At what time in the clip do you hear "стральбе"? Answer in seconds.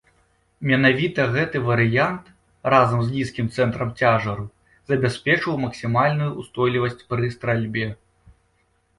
7.35-7.85